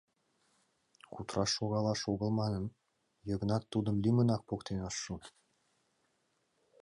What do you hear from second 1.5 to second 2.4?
шогалаш огыл